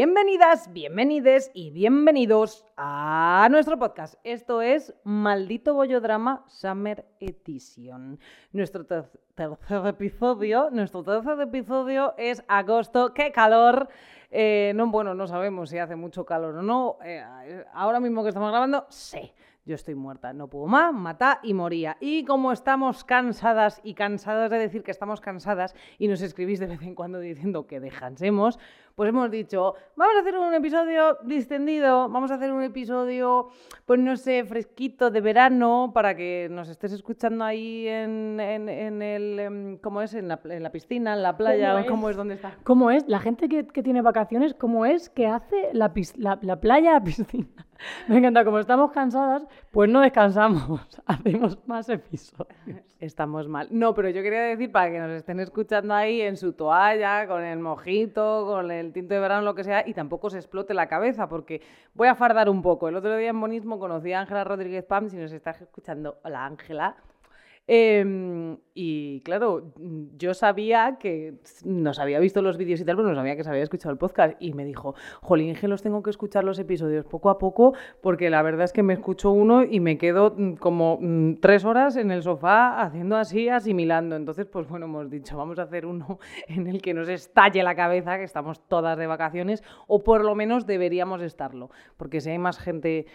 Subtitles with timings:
[0.00, 4.16] Bienvenidas, bienvenides y bienvenidos a nuestro podcast.
[4.24, 8.20] Esto es Maldito Bollodrama Summer Edition.
[8.52, 13.14] Nuestro ter- tercer episodio, nuestro tercer episodio es agosto.
[13.14, 13.88] ¡Qué calor!
[14.30, 16.98] Eh, no, bueno, no sabemos si hace mucho calor o no.
[17.02, 19.32] Eh, ahora mismo que estamos grabando, sí.
[19.64, 21.96] Yo estoy muerta, no puedo más, mata y moría.
[21.98, 26.68] Y como estamos cansadas y cansadas de decir que estamos cansadas y nos escribís de
[26.68, 28.60] vez en cuando diciendo que descansemos,
[28.96, 33.48] pues hemos dicho, vamos a hacer un episodio distendido, vamos a hacer un episodio,
[33.84, 39.02] pues no sé, fresquito de verano para que nos estés escuchando ahí en, en- en
[39.02, 40.14] el, em, ¿cómo es?
[40.14, 41.86] En la, en la piscina, en la playa, ¿Cómo es?
[41.90, 42.16] ¿cómo es?
[42.16, 42.54] ¿Dónde está?
[42.64, 43.06] ¿Cómo es?
[43.06, 47.04] La gente que, que tiene vacaciones, ¿cómo es que hace la, la, la playa a
[47.04, 47.46] piscina?
[48.08, 52.80] Me encanta, como estamos cansadas, pues no descansamos, hacemos más episodios.
[52.98, 53.68] Estamos mal.
[53.70, 57.44] No, pero yo quería decir para que nos estén escuchando ahí en su toalla, con
[57.44, 60.86] el mojito, con el tinto de verano, lo que sea, y tampoco se explote la
[60.86, 61.60] cabeza, porque
[61.94, 62.88] voy a fardar un poco.
[62.88, 66.44] El otro día en Bonismo conocí a Ángela Rodríguez Pam, si nos estás escuchando, hola
[66.44, 66.96] Ángela.
[67.68, 73.08] Em, y claro, mm, yo sabía que nos había visto los vídeos y tal, pero
[73.08, 74.36] no sabía que se había escuchado el podcast.
[74.38, 78.30] Y me dijo, Jolín, que los tengo que escuchar los episodios poco a poco, porque
[78.30, 81.96] la verdad es que me escucho uno y me quedo mm, como mm, tres horas
[81.96, 84.14] en el sofá haciendo así, asimilando.
[84.14, 87.74] Entonces, pues bueno, hemos dicho, vamos a hacer uno en el que nos estalle la
[87.74, 92.38] cabeza, que estamos todas de vacaciones, o por lo menos deberíamos estarlo, porque si hay
[92.38, 93.06] más gente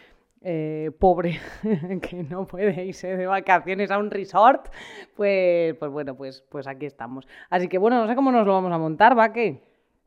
[0.42, 1.40] eh, pobre
[2.02, 4.68] que no puede irse de vacaciones a un resort,
[5.16, 7.28] pues, pues bueno, pues, pues aquí estamos.
[7.50, 9.32] Así que bueno, no sé cómo nos lo vamos a montar, ¿va?
[9.32, 9.62] ¿Qué?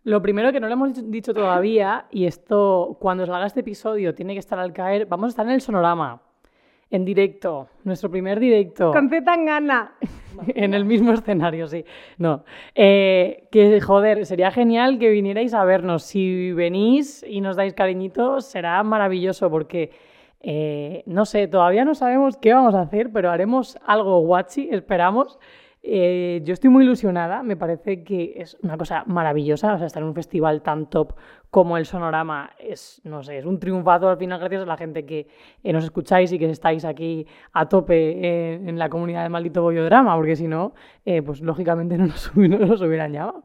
[0.05, 4.35] Lo primero que no lo hemos dicho, todavía, y esto cuando salga este episodio tiene
[4.35, 6.21] que estar al caer, vamos a estar en el sonorama,
[6.91, 8.93] en directo, nuestro primer directo.
[8.93, 9.95] Con Z gana.
[10.55, 11.85] en el mismo escenario, sí.
[12.19, 12.45] No.
[12.75, 16.03] Eh, que, joder, sería genial que vinierais a vernos.
[16.03, 19.91] Si venís y nos dais cariñitos, será maravilloso porque,
[20.47, 25.39] eh, no sé, todavía no sabemos qué vamos a hacer, pero haremos algo guachi, esperamos.
[25.83, 30.03] Eh, yo estoy muy ilusionada, me parece que es una cosa maravillosa, o sea, estar
[30.03, 31.15] en un festival tan top
[31.51, 35.07] como el Sonorama es, no sé, es un triunfazo al final gracias a la gente
[35.07, 35.29] que
[35.63, 40.15] eh, nos escucháis y que estáis aquí a tope en la comunidad de Maldito Bollodrama,
[40.17, 40.75] porque si no,
[41.25, 43.45] pues lógicamente no nos, no hubieran llamado.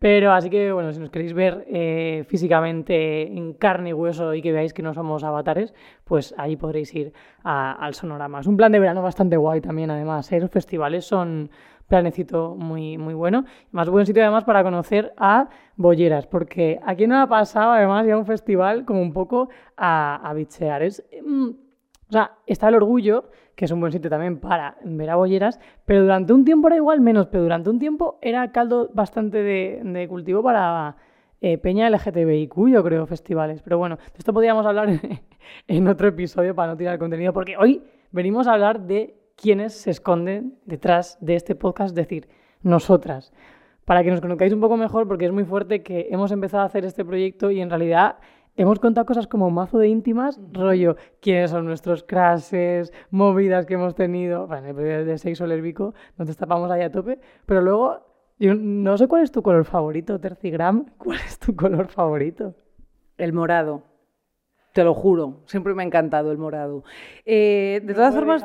[0.00, 4.40] Pero así que, bueno, si nos queréis ver eh, físicamente en carne y hueso y
[4.40, 5.74] que veáis que no somos avatares,
[6.04, 7.12] pues ahí podréis ir
[7.44, 8.40] a- al Sonorama.
[8.40, 10.32] Es un plan de verano bastante guay también, además.
[10.32, 10.40] ¿eh?
[10.40, 11.50] Los festivales son
[11.86, 13.44] planecito muy, muy bueno.
[13.72, 18.16] Más buen sitio además para conocer a bolleras, porque aquí no ha pasado además ya
[18.16, 20.82] un festival como un poco a, a bichear.
[20.82, 21.50] Es, mm,
[22.10, 25.60] o sea, está el orgullo, que es un buen sitio también para ver a bolleras,
[25.84, 30.06] pero durante un tiempo era igual menos, pero durante un tiempo era caldo bastante de,
[30.08, 30.96] cultivo para
[31.40, 33.62] eh, Peña LGTBIQ, yo creo, festivales.
[33.62, 34.88] Pero bueno, de esto podríamos hablar
[35.68, 39.92] en, otro episodio para no tirar contenido, porque hoy venimos a hablar de quiénes se
[39.92, 42.28] esconden detrás de este podcast, es decir,
[42.62, 43.32] nosotras.
[43.84, 46.66] Para que nos conozcáis un poco mejor, porque es muy fuerte que hemos empezado a
[46.66, 48.16] hacer este proyecto y en realidad
[48.56, 53.94] hemos contado cosas como mazo de íntimas, rollo, quiénes son nuestros crashes, movidas que hemos
[53.94, 58.06] tenido, bueno, en el episodio de sexo lésbico, nos destapamos ahí a tope, pero luego,
[58.38, 62.54] yo no sé cuál es tu color favorito, Tercigram, ¿cuál es tu color favorito?
[63.16, 63.90] El morado.
[64.72, 66.84] Te lo juro, siempre me ha encantado el morado.
[67.24, 68.44] Eh, de todas formas,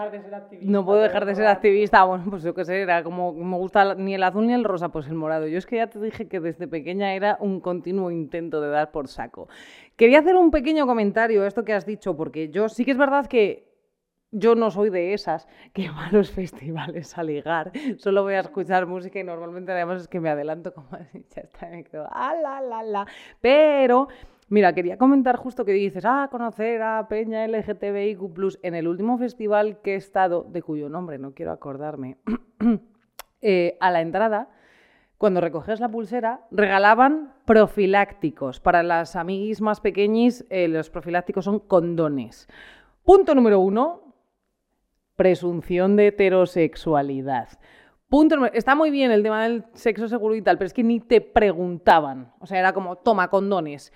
[0.61, 2.03] no puedo dejar de ser activista.
[2.03, 4.89] Bueno, pues yo qué sé, era como me gusta ni el azul ni el rosa,
[4.89, 5.45] pues el morado.
[5.45, 8.89] Yo es que ya te dije que desde pequeña era un continuo intento de dar
[8.91, 9.49] por saco.
[9.95, 12.97] Quería hacer un pequeño comentario a esto que has dicho, porque yo sí que es
[12.97, 13.66] verdad que
[14.31, 18.41] yo no soy de esas que va a los festivales a ligar, solo voy a
[18.41, 22.07] escuchar música y normalmente además es que me adelanto como así, ya está, me quedo,
[22.11, 23.05] ah, la.
[23.39, 24.09] Pero,
[24.50, 29.79] mira, quería comentar justo que dices, ah, conocer a Peña LGTBIQ+, en el último festival
[29.81, 32.17] que he estado, de cuyo nombre no quiero acordarme,
[33.41, 34.49] eh, a la entrada,
[35.17, 38.59] cuando recoges la pulsera, regalaban profilácticos.
[38.59, 42.47] Para las amiguis más pequeñis, eh, los profilácticos son condones.
[43.03, 44.14] Punto número uno,
[45.16, 47.47] presunción de heterosexualidad.
[48.09, 50.84] Punto número- Está muy bien el tema del sexo seguro y tal, pero es que
[50.84, 52.32] ni te preguntaban.
[52.40, 53.91] O sea, era como, toma, condones.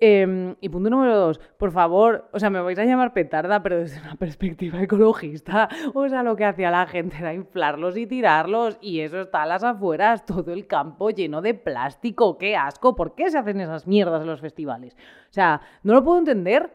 [0.00, 3.78] Em, y punto número dos, por favor, o sea, me vais a llamar petarda, pero
[3.78, 8.76] desde una perspectiva ecologista, o sea, lo que hacía la gente era inflarlos y tirarlos,
[8.80, 13.14] y eso está a las afueras, todo el campo lleno de plástico, qué asco, ¿por
[13.14, 14.96] qué se hacen esas mierdas en los festivales?
[15.30, 16.70] O sea, no lo puedo entender,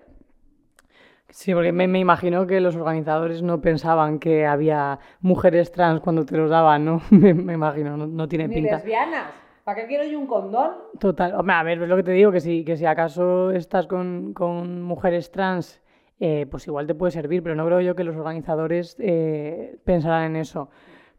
[1.31, 6.25] Sí, porque me, me imagino que los organizadores no pensaban que había mujeres trans cuando
[6.25, 7.01] te los daban, ¿no?
[7.11, 8.77] Me, me imagino, no, no tiene Ni pinta.
[8.77, 9.27] lesbianas.
[9.69, 10.71] ¿Para qué quiero yo un condón?
[10.99, 11.35] Total.
[11.35, 14.33] Hombre, a ver, es lo que te digo, que si, que si acaso estás con,
[14.33, 15.79] con mujeres trans,
[16.19, 20.31] eh, pues igual te puede servir, pero no creo yo que los organizadores eh, pensarán
[20.31, 20.71] en eso.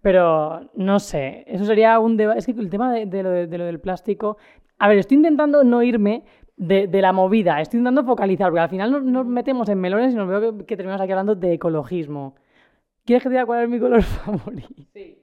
[0.03, 2.41] Pero no sé, eso sería un debate.
[2.41, 4.37] Es que el tema de, de, lo de, lo del plástico.
[4.81, 6.25] A ver, estoy intentando no irme
[6.57, 10.13] de, de, la movida, estoy intentando focalizar, porque al final nos, nos metemos en melones
[10.13, 12.35] y nos veo que, que, terminamos aquí hablando de ecologismo.
[13.05, 14.83] ¿Quieres que te diga cuál es mi color favorito?
[14.93, 15.23] Sí.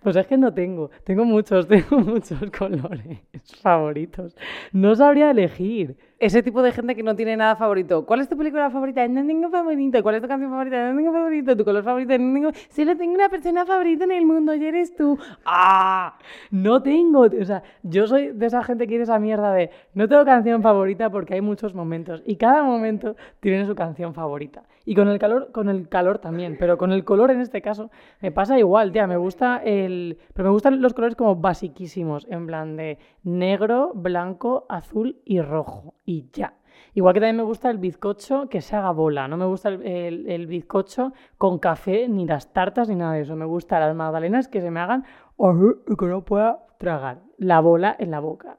[0.00, 3.20] Pues es que no tengo, tengo muchos, tengo muchos colores
[3.62, 4.34] favoritos.
[4.72, 5.96] No sabría elegir.
[6.20, 8.04] Ese tipo de gente que no tiene nada favorito.
[8.04, 9.08] ¿Cuál es tu película favorita?
[9.08, 10.02] No tengo favorito.
[10.02, 10.90] ¿Cuál es tu canción favorita?
[10.90, 11.56] No tengo favorito.
[11.56, 12.18] ¿Tu color favorito?
[12.18, 12.50] No tengo...
[12.68, 15.18] Solo tengo una persona favorita en el mundo y eres tú.
[15.46, 16.18] ¡Ah!
[16.50, 17.20] No tengo.
[17.20, 20.60] O sea, yo soy de esa gente que tiene esa mierda de no tengo canción
[20.60, 24.64] favorita porque hay muchos momentos y cada momento tiene su canción favorita.
[24.84, 27.90] Y con el calor, con el calor también, pero con el color en este caso
[28.20, 30.18] me pasa igual, tía, me gusta el...
[30.34, 35.94] Pero me gustan los colores como basiquísimos, en plan de negro, blanco, azul y rojo.
[36.10, 36.54] Y ya.
[36.94, 39.28] Igual que también me gusta el bizcocho que se haga bola.
[39.28, 43.36] No me gusta el, el, bizcocho con café, ni las tartas, ni nada de eso.
[43.36, 45.04] Me gustan las magdalenas que se me hagan
[45.38, 47.20] y que no pueda tragar.
[47.38, 48.58] La bola en la boca.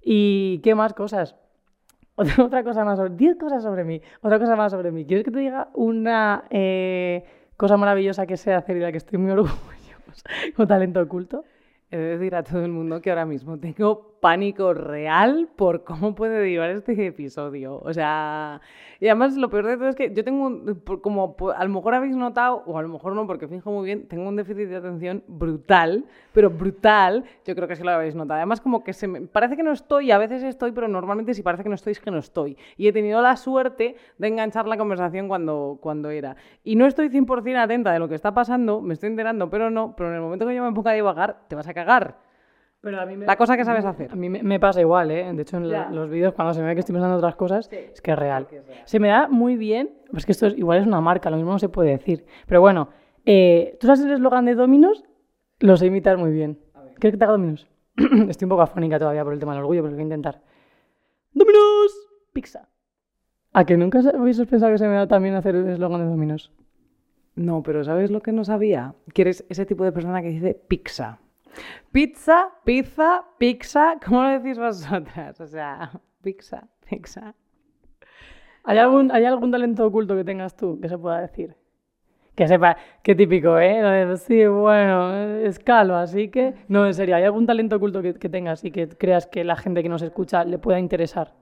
[0.00, 1.34] ¿Y qué más cosas?
[2.14, 3.16] Otra cosa más sobre...
[3.16, 4.00] 10 cosas sobre mí.
[4.22, 5.04] Otra cosa más sobre mí.
[5.04, 7.24] ¿Quieres que te diga una eh,
[7.56, 11.42] cosa maravillosa que sé hacer y de la que estoy muy orgullosa como talento oculto?
[11.90, 16.14] He de decir a todo el mundo que ahora mismo tengo pánico real por cómo
[16.14, 17.78] puede derivar este episodio.
[17.84, 18.58] O sea,
[18.98, 21.92] y además lo peor de todo es que yo tengo, un, como a lo mejor
[21.92, 24.76] habéis notado, o a lo mejor no, porque fijo muy bien, tengo un déficit de
[24.76, 28.38] atención brutal, pero brutal, yo creo que sí lo habéis notado.
[28.38, 31.42] Además, como que se me, parece que no estoy, a veces estoy, pero normalmente si
[31.42, 32.56] parece que no estoy, es que no estoy.
[32.78, 36.34] Y he tenido la suerte de enganchar la conversación cuando, cuando era.
[36.62, 39.94] Y no estoy 100% atenta de lo que está pasando, me estoy enterando, pero no,
[39.94, 42.23] pero en el momento que yo me ponga a divagar, te vas a cagar.
[42.84, 44.12] Pero a mí me, la cosa que sabes hacer.
[44.12, 45.32] A mí me, me pasa igual, ¿eh?
[45.32, 47.34] De hecho, en la, los vídeos, cuando se me ve que estoy pensando en otras
[47.34, 48.46] cosas, sí, es que es real.
[48.52, 48.82] es real.
[48.84, 51.52] Se me da muy bien, pues que esto es, igual es una marca, lo mismo
[51.52, 52.26] no se puede decir.
[52.46, 52.90] Pero bueno,
[53.24, 55.02] eh, ¿tú sabes el eslogan de Dominos?
[55.60, 56.58] Lo sé imitar muy bien.
[56.98, 57.66] ¿Quieres que te haga Dominos?
[58.28, 60.42] estoy un poco afónica todavía por el tema del orgullo, pero lo voy a intentar.
[61.32, 61.92] ¡Dominos!
[62.34, 62.68] Pizza.
[63.54, 66.52] ¿A que nunca habéis pensado que se me da también hacer el eslogan de Dominos?
[67.34, 68.94] No, pero ¿sabes lo que no sabía?
[69.14, 71.20] Que eres ese tipo de persona que dice pizza.
[71.92, 75.40] Pizza, pizza, pizza, ¿cómo lo decís vosotras?
[75.40, 75.90] O sea,
[76.22, 77.34] pizza, pizza.
[78.64, 81.54] ¿Hay algún, ¿Hay algún talento oculto que tengas tú que se pueda decir?
[82.34, 84.16] Que sepa, qué típico, ¿eh?
[84.16, 86.54] Sí, bueno, es calvo, así que...
[86.66, 89.82] No, en serio, ¿hay algún talento oculto que tengas y que creas que la gente
[89.82, 91.34] que nos escucha le pueda interesar?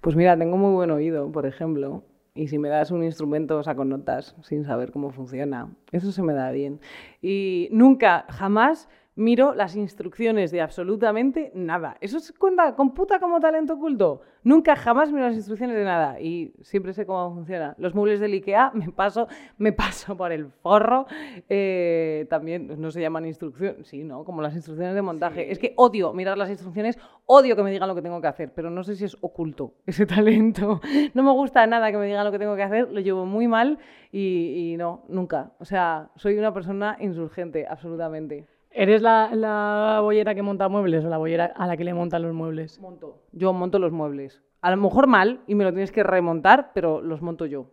[0.00, 2.02] Pues mira, tengo muy buen oído, por ejemplo.
[2.38, 5.74] Y si me das un instrumento, saco notas sin saber cómo funciona.
[5.90, 6.78] Eso se me da bien.
[7.20, 8.88] Y nunca, jamás
[9.18, 11.96] miro las instrucciones de absolutamente nada.
[12.00, 14.20] ¿Eso se cuenta computa como talento oculto?
[14.44, 17.74] Nunca, jamás miro las instrucciones de nada y siempre sé cómo funciona.
[17.78, 19.26] Los muebles del IKEA me paso,
[19.58, 21.06] me paso por el forro.
[21.48, 24.24] Eh, también no se llaman instrucciones, sí, ¿no?
[24.24, 25.46] Como las instrucciones de montaje.
[25.46, 25.50] Sí.
[25.50, 28.52] Es que odio mirar las instrucciones, odio que me digan lo que tengo que hacer,
[28.54, 30.80] pero no sé si es oculto ese talento.
[31.14, 33.48] No me gusta nada que me digan lo que tengo que hacer, lo llevo muy
[33.48, 33.80] mal
[34.12, 35.50] y, y no, nunca.
[35.58, 38.46] O sea, soy una persona insurgente, absolutamente.
[38.78, 42.22] ¿Eres la, la, bollera que monta muebles o la bollera a la que le montan
[42.22, 42.78] los muebles?
[42.78, 43.24] Monto.
[43.32, 44.40] Yo monto los muebles.
[44.60, 47.66] A lo mejor mal y me lo tienes que remontar, pero los monto yo.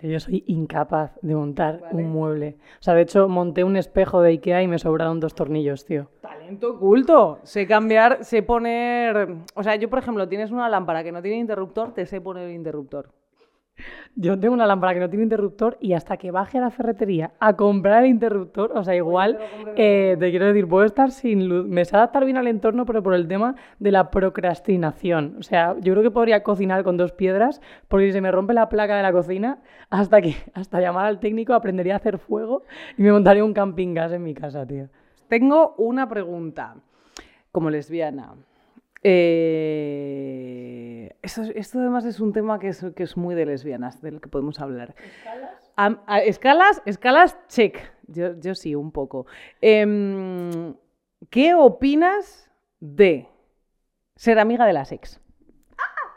[0.00, 2.04] Yo soy incapaz de montar vale.
[2.04, 2.56] un mueble.
[2.78, 6.08] O sea, de hecho, monté un espejo de Ikea y me sobraron dos tornillos, tío.
[6.20, 7.40] Talento oculto.
[7.42, 9.38] Sé cambiar, sé poner...
[9.56, 12.48] O sea, yo, por ejemplo, tienes una lámpara que no tiene interruptor, te sé poner
[12.48, 13.08] el interruptor.
[14.16, 17.32] Yo tengo una lámpara que no tiene interruptor y hasta que baje a la ferretería
[17.40, 19.40] a comprar el interruptor, o sea, igual,
[19.74, 21.66] eh, te quiero decir, puedo estar sin luz.
[21.66, 25.34] Me sé adaptar bien al entorno, pero por el tema de la procrastinación.
[25.40, 28.54] O sea, yo creo que podría cocinar con dos piedras, porque si se me rompe
[28.54, 29.58] la placa de la cocina,
[29.90, 32.62] hasta que hasta llamar al técnico aprendería a hacer fuego
[32.96, 34.88] y me montaría un camping gas en mi casa, tío.
[35.26, 36.76] Tengo una pregunta,
[37.50, 38.34] como lesbiana.
[39.04, 39.14] Eh,
[41.22, 44.28] esto, esto, además es un tema que es, que es, muy de lesbianas, del que
[44.28, 44.94] podemos hablar.
[44.96, 45.72] ¿Escalas?
[45.76, 47.78] A, a, escalas, escalas, check.
[48.06, 49.26] Yo, yo sí, un poco.
[49.60, 50.74] Eh,
[51.30, 53.28] ¿Qué opinas de
[54.16, 55.20] ser amiga de las ex?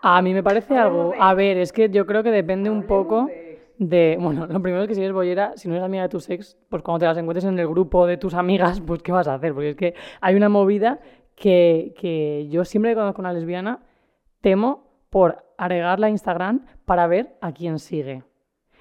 [0.01, 1.13] A mí me parece algo...
[1.19, 3.29] A ver, es que yo creo que depende un poco
[3.77, 4.17] de...
[4.19, 6.57] Bueno, lo primero es que si eres bollera, si no eres amiga de tus ex,
[6.69, 9.35] pues cuando te las encuentres en el grupo de tus amigas, pues ¿qué vas a
[9.35, 9.53] hacer?
[9.53, 10.99] Porque es que hay una movida
[11.37, 13.79] que, que yo siempre que conozco una lesbiana
[14.41, 18.23] temo por agregarla a Instagram para ver a quién sigue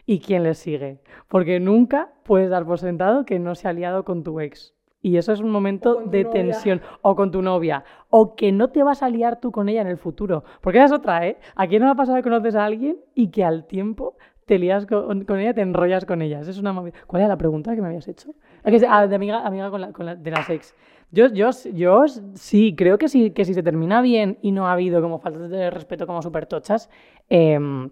[0.06, 1.00] y quién le sigue.
[1.28, 4.74] Porque nunca puedes dar por sentado que no se ha aliado con tu ex.
[5.02, 6.80] y eso es un momento de tensión.
[7.02, 7.84] O con tu novia.
[8.08, 10.42] O que no te vas a liar tú con ella en el futuro.
[10.62, 11.38] Porque esa es otra, ¿eh?
[11.54, 14.58] ¿A quién no va a pasar que conoces a alguien y que al tiempo te
[14.58, 16.40] lías con, ella, te enrollas con ella?
[16.40, 16.72] es una
[17.06, 18.34] ¿Cuál era la pregunta que me habías hecho?
[18.88, 20.74] Ah, de amiga, amiga con la, con de las ex.
[21.10, 24.72] Yo, yo, yo sí, creo que sí, que si se termina bien y no ha
[24.72, 26.88] habido como faltas de respeto como súper tochas,
[27.28, 27.90] em,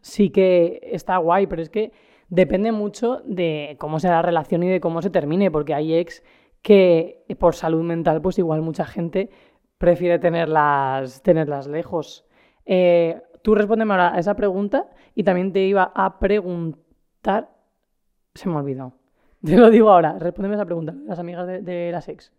[0.00, 1.92] sí que está guay, pero es que
[2.28, 6.22] depende mucho de cómo sea la relación y de cómo se termine, porque hay ex
[6.62, 9.30] que por salud mental, pues igual mucha gente
[9.78, 12.26] prefiere tenerlas, tenerlas lejos.
[12.66, 17.48] Eh, tú respóndeme ahora a esa pregunta y también te iba a preguntar.
[18.34, 18.94] Se me olvidó.
[19.44, 22.32] Te lo digo ahora, respóndeme esa pregunta, las amigas de, de las ex.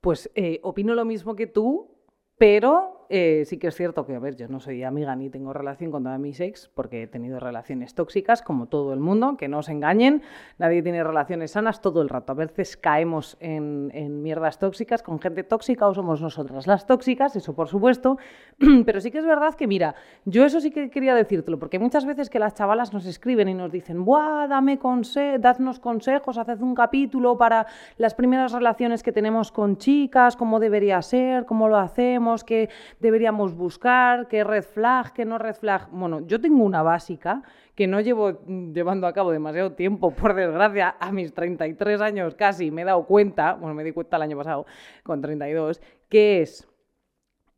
[0.00, 1.96] Pues eh, opino lo mismo que tú,
[2.38, 5.52] pero eh, sí que es cierto que, a ver, yo no soy amiga ni tengo
[5.52, 9.48] relación con toda mis ex, porque he tenido relaciones tóxicas, como todo el mundo, que
[9.48, 10.22] no se engañen,
[10.56, 12.32] nadie tiene relaciones sanas todo el rato.
[12.32, 15.02] A veces caemos en, en mierdas tóxicas.
[15.02, 18.16] Con gente tóxica o somos nosotras las tóxicas, eso por supuesto,
[18.86, 22.06] pero sí que es verdad que, mira, yo eso sí que quería decírtelo, porque muchas
[22.06, 25.38] veces que las chavalas nos escriben y nos dicen, ¡buah, dame conse
[25.82, 27.66] consejos, haced un capítulo para
[27.98, 32.70] las primeras relaciones que tenemos con chicas, cómo debería ser, cómo lo hacemos, qué
[33.02, 35.90] deberíamos buscar, qué red flag, qué no red flag.
[35.90, 37.42] Bueno, yo tengo una básica
[37.74, 42.70] que no llevo llevando a cabo demasiado tiempo, por desgracia, a mis 33 años casi
[42.70, 44.66] me he dado cuenta, bueno, me di cuenta el año pasado,
[45.02, 46.68] con 32, que es,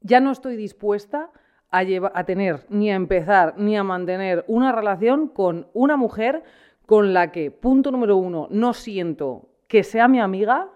[0.00, 1.30] ya no estoy dispuesta
[1.70, 1.82] a,
[2.14, 6.42] a tener, ni a empezar, ni a mantener una relación con una mujer
[6.86, 10.70] con la que, punto número uno, no siento que sea mi amiga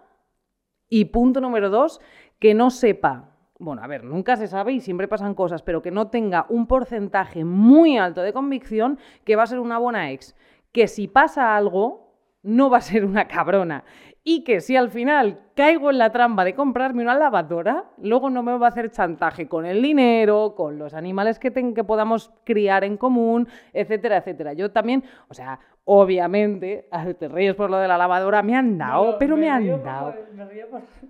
[0.91, 2.01] y punto número dos,
[2.39, 5.91] que no sepa bueno, a ver, nunca se sabe y siempre pasan cosas, pero que
[5.91, 10.37] no tenga un porcentaje muy alto de convicción que va a ser una buena ex.
[10.73, 12.08] Que si pasa algo,
[12.43, 13.85] no va a ser una cabrona.
[14.25, 18.43] Y que si al final caigo en la trampa de comprarme una lavadora, luego no
[18.43, 22.85] me va a hacer chantaje con el dinero, con los animales que, que podamos criar
[22.85, 24.53] en común, etcétera, etcétera.
[24.53, 25.59] Yo también, o sea,
[25.91, 26.87] obviamente,
[27.19, 30.15] te ríes por lo de la lavadora, me han dado, pero me, han dado.
[30.35, 30.67] me río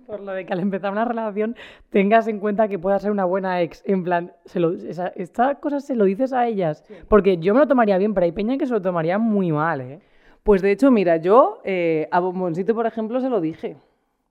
[0.07, 1.57] por, lo de que al empezar una relación
[1.89, 3.83] tengas en cuenta que pueda ser una buena ex.
[3.85, 6.85] En plan, se lo, esta cosa se lo dices a ellas.
[7.09, 9.81] Porque yo me lo tomaría bien, pero hay peña que se lo tomaría muy mal,
[9.81, 9.99] ¿eh?
[10.43, 13.77] Pues de hecho, mira, yo eh, a Bomboncito, por ejemplo, se lo dije.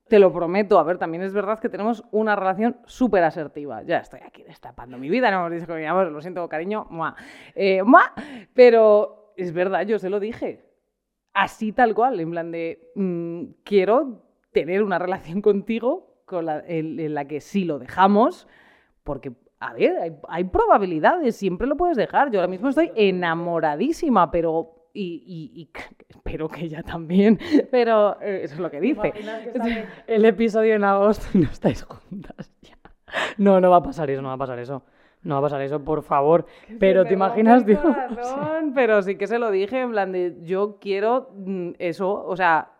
[0.09, 0.79] Te lo prometo.
[0.79, 3.83] A ver, también es verdad que tenemos una relación súper asertiva.
[3.83, 6.89] Ya estoy aquí destapando mi vida, no dicho que lo siento, cariño.
[7.55, 7.83] Eh,
[8.55, 10.65] Pero es verdad, yo se lo dije.
[11.35, 17.27] Así tal cual, en plan de, mm, quiero tener una relación contigo con en, la
[17.27, 18.49] que sí lo dejamos,
[19.05, 22.31] porque a ver, hay, hay, probabilidades, siempre lo puedes dejar.
[22.31, 25.71] Yo ahora mismo estoy enamoradísima, pero y,
[26.09, 27.39] espero que ella también,
[27.71, 29.13] pero eh, eso es lo que dice.
[30.07, 32.77] el episodio en agosto y no estáis juntas ya.
[33.37, 34.83] No, no va a pasar eso, no va a pasar eso.
[35.23, 36.47] No va a pasar eso, por favor.
[36.79, 37.65] Pero te imaginas,
[38.75, 42.78] Pero sí que se lo dije, en plan de yo quiero mm, eso, o sea,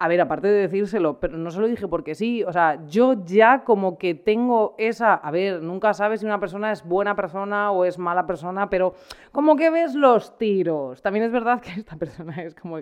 [0.00, 3.24] a ver, aparte de decírselo, pero no se lo dije porque sí, o sea, yo
[3.24, 7.72] ya como que tengo esa, a ver, nunca sabes si una persona es buena persona
[7.72, 8.94] o es mala persona, pero
[9.32, 11.02] como que ves los tiros.
[11.02, 12.78] También es verdad que esta persona es como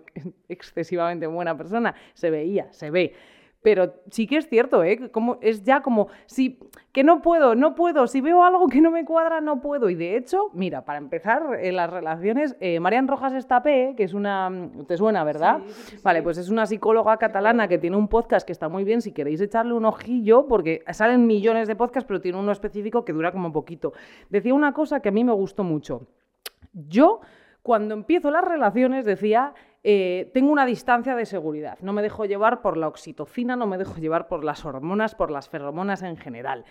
[0.49, 3.15] excesivamente buena persona, se veía, se ve.
[3.67, 5.11] Pero sí que es cierto, ¿eh?
[5.11, 6.61] Como, es ya como, si,
[6.93, 9.91] que no puedo, no puedo, si veo algo que no me cuadra, no puedo.
[9.91, 14.15] Y de hecho, mira, para empezar, en las relaciones, eh, Marian Rojas Estapé, que es
[14.15, 15.63] una, te suena, ¿verdad?
[16.05, 19.11] vale, pues es una psicóloga catalana que tiene un podcast que está muy bien, si
[19.11, 23.33] queréis echarle un ojillo, porque salen millones de podcasts, pero tiene uno específico que dura
[23.33, 23.95] como poquito.
[24.31, 26.07] Decía una cosa que a mí me gustó mucho.
[26.73, 27.21] Yo,
[27.63, 29.55] cuando empiezo las relaciones, decía
[29.89, 31.79] eh, tengo una distancia de seguridad.
[31.81, 35.31] No me dejo llevar por la oxitocina, no me dejo llevar por las hormonas, por
[35.31, 36.65] las feromonas en general.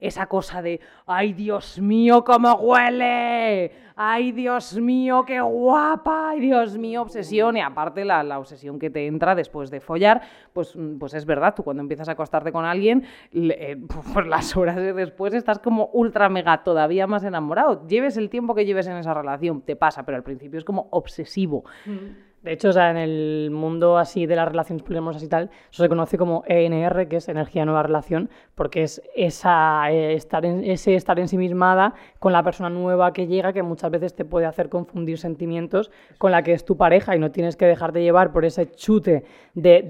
[0.00, 6.78] Esa cosa de, ay Dios mío, cómo huele, ay Dios mío, qué guapa, ay Dios
[6.78, 7.58] mío, obsesión.
[7.58, 10.22] Y aparte la, la obsesión que te entra después de follar,
[10.54, 13.76] pues, mm, pues es verdad, tú cuando empiezas a acostarte con alguien, eh,
[14.14, 17.86] por las horas de después estás como ultra mega todavía más enamorado.
[17.86, 20.88] Lleves el tiempo que lleves en esa relación, te pasa, pero al principio es como
[20.90, 21.66] obsesivo.
[21.84, 22.31] Mm.
[22.42, 25.80] De hecho, o sea, en el mundo así de las relaciones poliamorosas y tal, eso
[25.80, 30.64] se conoce como ENR, que es energía nueva relación, porque es esa, eh, estar en,
[30.64, 34.68] ese estar ensimismada con la persona nueva que llega, que muchas veces te puede hacer
[34.68, 38.32] confundir sentimientos con la que es tu pareja y no tienes que dejar de llevar
[38.32, 39.22] por ese chute
[39.54, 39.82] de,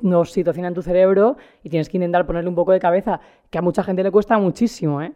[0.00, 3.20] de oxitocina en tu cerebro y tienes que intentar ponerle un poco de cabeza,
[3.50, 5.12] que a mucha gente le cuesta muchísimo, ¿eh?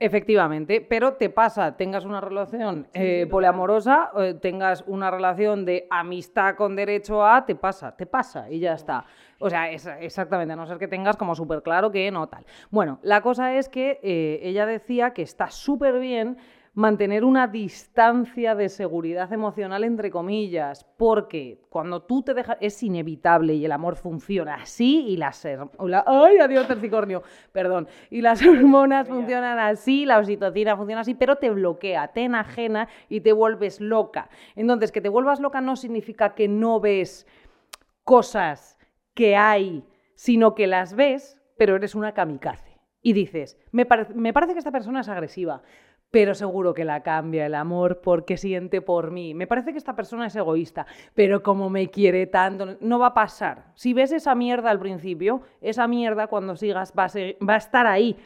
[0.00, 6.56] Efectivamente, pero te pasa, tengas una relación eh, poliamorosa, eh, tengas una relación de amistad
[6.56, 9.04] con derecho a, te pasa, te pasa y ya está.
[9.38, 12.44] O sea, es, exactamente, a no ser que tengas como súper claro que no tal.
[12.70, 16.38] Bueno, la cosa es que eh, ella decía que está súper bien
[16.74, 23.54] mantener una distancia de seguridad emocional, entre comillas, porque cuando tú te dejas, es inevitable
[23.54, 25.44] y el amor funciona así y las...
[25.44, 27.22] ¡Ay, adiós, tercicornio!
[27.52, 27.86] Perdón.
[28.10, 33.20] Y las hormonas funcionan así, la oxitocina funciona así, pero te bloquea, te enajena y
[33.20, 34.28] te vuelves loca.
[34.56, 37.26] Entonces, que te vuelvas loca no significa que no ves
[38.02, 38.78] cosas
[39.14, 39.84] que hay,
[40.16, 42.80] sino que las ves, pero eres una kamikaze.
[43.00, 45.62] Y dices, me, me parece que esta persona es agresiva,
[46.14, 49.34] pero seguro que la cambia el amor porque siente por mí.
[49.34, 53.14] Me parece que esta persona es egoísta, pero como me quiere tanto, no va a
[53.14, 53.72] pasar.
[53.74, 57.08] Si ves esa mierda al principio, esa mierda cuando sigas va
[57.52, 58.16] a, estar ahí.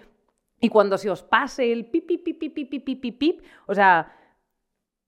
[0.60, 4.14] Y cuando se os pase el pip, pip, pip, pip, pip, pip, o sea,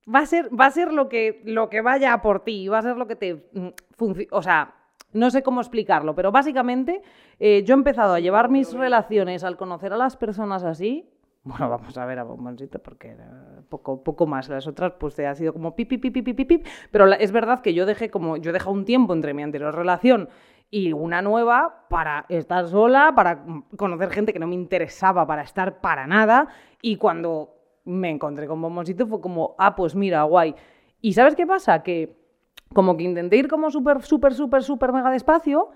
[0.09, 2.83] va a ser, va a ser lo, que, lo que vaya por ti, va a
[2.83, 3.51] ser lo que te
[3.91, 4.29] funcione.
[4.31, 4.75] O sea,
[5.13, 7.03] no sé cómo explicarlo, pero básicamente
[7.41, 11.11] eh, yo he empezado a llevar mis relaciones al conocer a las personas así
[11.43, 13.17] bueno, vamos a ver a Bomboncito porque
[13.69, 14.49] poco, poco más.
[14.49, 17.73] Las otras, pues ha sido como pip, pip, pip, pip, pip, Pero es verdad que
[17.73, 20.29] yo dejé como, yo he un tiempo entre mi anterior relación
[20.71, 23.45] y una nueva para estar sola, para
[23.77, 26.49] conocer gente que no me interesaba para estar para nada.
[26.83, 27.55] Y cuando
[27.85, 30.55] me encontré con Bomboncito fue como, ah, pues mira, guay.
[31.01, 31.83] ¿Y sabes qué pasa?
[31.83, 32.21] Que
[32.75, 35.71] como que intenté ir como súper, súper, súper, súper mega despacio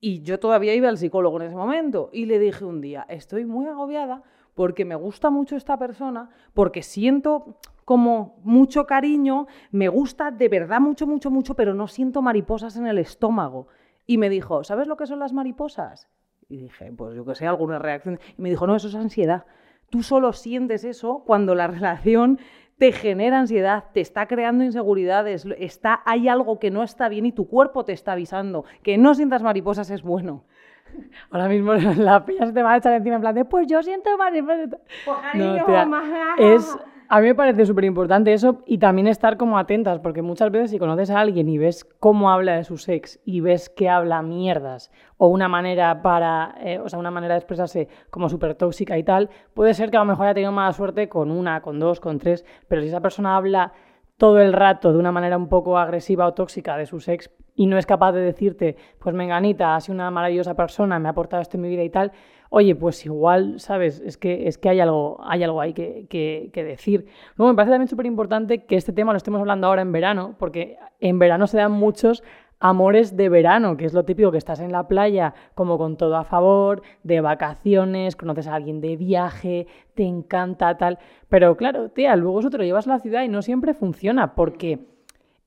[0.00, 2.10] y yo todavía iba al psicólogo en ese momento.
[2.12, 4.22] Y le dije un día, estoy muy agobiada
[4.54, 10.80] porque me gusta mucho esta persona, porque siento como mucho cariño, me gusta de verdad
[10.80, 13.68] mucho, mucho, mucho, pero no siento mariposas en el estómago.
[14.06, 16.08] Y me dijo, ¿sabes lo que son las mariposas?
[16.48, 18.18] Y dije, pues yo que sé, alguna reacción.
[18.36, 19.44] Y me dijo, no, eso es ansiedad.
[19.90, 22.38] Tú solo sientes eso cuando la relación
[22.78, 27.32] te genera ansiedad, te está creando inseguridades, está, hay algo que no está bien y
[27.32, 28.64] tu cuerpo te está avisando.
[28.82, 30.44] Que no sientas mariposas es bueno.
[31.30, 33.82] Ahora mismo la pilla se te va a echar encima en plan de, pues yo
[33.82, 34.70] siento mariposas.
[35.04, 36.00] Pues cariño, no,
[36.38, 36.76] es,
[37.08, 40.70] a mí me parece súper importante eso y también estar como atentas, porque muchas veces
[40.70, 44.22] si conoces a alguien y ves cómo habla de su sex y ves que habla
[44.22, 48.96] mierdas o una manera para, eh, o sea, una manera de expresarse como súper tóxica
[48.96, 51.78] y tal, puede ser que a lo mejor haya tenido mala suerte con una, con
[51.78, 53.72] dos, con tres, pero si esa persona habla
[54.16, 57.66] todo el rato de una manera un poco agresiva o tóxica de su sex y
[57.66, 61.42] no es capaz de decirte, pues Menganita ha sido una maravillosa persona, me ha aportado
[61.42, 62.12] esto en mi vida y tal,
[62.50, 64.00] oye, pues igual, ¿sabes?
[64.00, 67.06] Es que, es que hay, algo, hay algo ahí que, que decir.
[67.36, 70.36] Luego me parece también súper importante que este tema lo estemos hablando ahora en verano,
[70.38, 72.22] porque en verano se dan muchos
[72.60, 76.16] amores de verano, que es lo típico que estás en la playa como con todo
[76.16, 80.98] a favor, de vacaciones, conoces a alguien de viaje, te encanta tal.
[81.28, 84.34] Pero claro, tía, luego eso te lo llevas a la ciudad y no siempre funciona
[84.34, 84.78] porque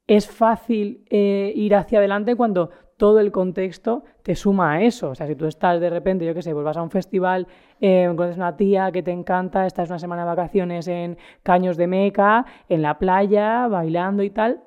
[0.08, 5.12] es fácil eh, ir hacia adelante cuando todo el contexto te suma a eso.
[5.12, 7.48] O sea, si tú estás de repente, yo qué sé, vuelvas a un festival,
[7.80, 11.88] eh, conoces una tía que te encanta, estás una semana de vacaciones en Caños de
[11.88, 14.64] Meca, en la playa, bailando y tal,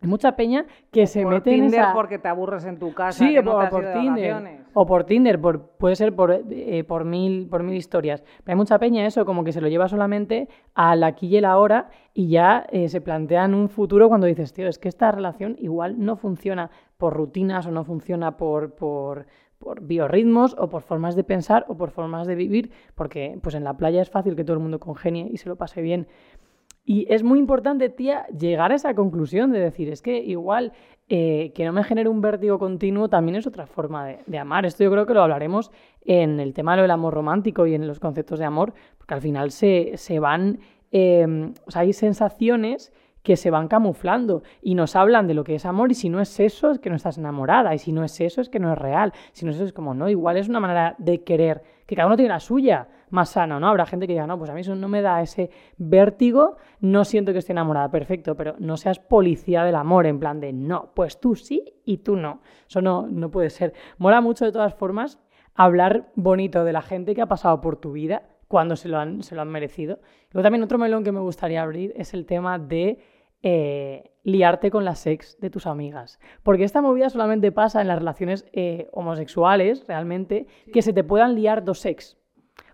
[0.00, 1.92] hay mucha peña que se mete en esa...
[1.92, 3.18] porque te aburres en tu casa.
[3.18, 4.65] Sí, o, por Tinder.
[4.78, 8.22] O por Tinder, por, puede ser por, eh, por, mil, por mil historias.
[8.44, 11.40] Pero hay mucha peña eso, como que se lo lleva solamente a la aquí y
[11.40, 14.90] la hora y ya eh, se plantea en un futuro cuando dices, tío, es que
[14.90, 19.24] esta relación igual no funciona por rutinas o no funciona por, por,
[19.58, 23.64] por biorritmos o por formas de pensar o por formas de vivir, porque pues en
[23.64, 26.06] la playa es fácil que todo el mundo congenie y se lo pase bien.
[26.88, 30.72] Y es muy importante, tía, llegar a esa conclusión de decir, es que igual
[31.08, 34.64] eh, que no me genere un vértigo continuo también es otra forma de, amar.
[34.64, 35.72] Esto yo creo que lo hablaremos
[36.04, 39.50] en el tema del amor romántico y en los conceptos de amor, porque al final
[39.50, 40.60] se, se van,
[40.92, 42.92] em, o sea, hay sensaciones
[43.24, 46.20] que se van camuflando y nos hablan de lo que es amor y si no
[46.20, 48.72] es eso es que no estás enamorada y si no es eso es que no
[48.72, 51.64] es real, si no es eso es como, no, igual es una manera de querer,
[51.86, 53.68] que cada uno tiene la suya más sana, ¿no?
[53.68, 57.04] Habrá gente que diga, no, pues a mí eso no me da ese vértigo, no
[57.04, 60.92] siento que esté enamorada, perfecto, pero no seas policía del amor, en plan de, no,
[60.94, 63.72] pues tú sí y tú no, eso no, no puede ser.
[63.98, 65.20] Mola mucho de todas formas
[65.54, 69.22] hablar bonito de la gente que ha pasado por tu vida cuando se lo han,
[69.22, 70.00] se lo han merecido.
[70.30, 72.98] Luego también otro melón que me gustaría abrir es el tema de
[73.42, 76.18] eh, liarte con las sex de tus amigas.
[76.42, 81.36] Porque esta movida solamente pasa en las relaciones eh, homosexuales, realmente, que se te puedan
[81.36, 82.18] liar dos sex.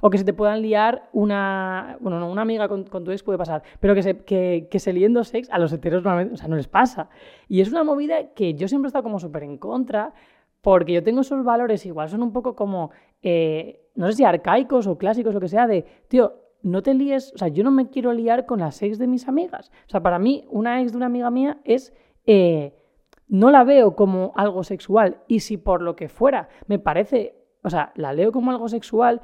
[0.00, 1.98] O que se te puedan liar una.
[2.00, 4.94] Bueno, no, una amiga con, tu ex puede pasar, pero que se, que, que se
[4.94, 7.10] líen dos sex a los heteros normalmente, o sea, no les pasa.
[7.48, 10.14] Y es una movida que yo siempre he estado como súper en contra,
[10.62, 12.92] porque yo tengo esos valores, igual son un poco como.
[13.20, 17.32] Eh, no sé si arcaicos o clásicos, lo que sea, de, tío, no te líes,
[17.34, 19.70] o sea, yo no me quiero liar con las ex de mis amigas.
[19.86, 21.92] O sea, para mí, una ex de una amiga mía es...
[22.24, 22.78] Eh,
[23.28, 27.70] no la veo como algo sexual y si por lo que fuera me parece, o
[27.70, 29.22] sea, la leo como algo sexual,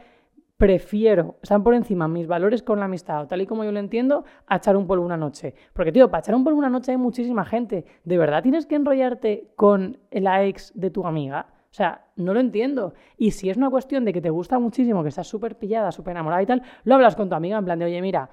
[0.57, 4.25] prefiero, están por encima mis valores con la amistad, tal y como yo lo entiendo,
[4.47, 5.55] a echar un polvo una noche.
[5.75, 7.85] Porque, tío, para echar un polvo una noche hay muchísima gente.
[8.05, 11.47] ¿De verdad tienes que enrollarte con la ex de tu amiga?
[11.79, 12.93] Sea, no lo entiendo.
[13.17, 16.11] Y si es una cuestión de que te gusta muchísimo, que estás súper pillada, súper
[16.11, 18.31] enamorada y tal, lo hablas con tu amiga en plan de, oye, mira,